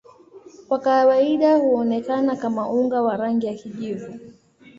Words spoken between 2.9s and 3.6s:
wa rangi ya